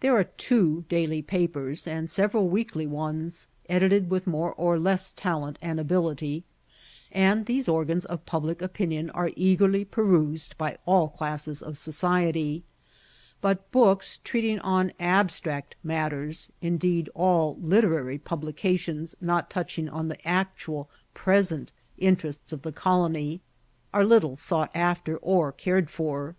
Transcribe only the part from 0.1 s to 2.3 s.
are two daily papers, and